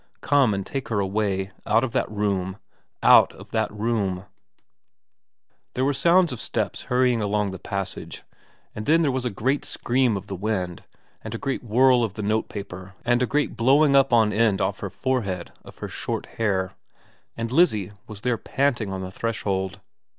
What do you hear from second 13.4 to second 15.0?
blowing up on end off her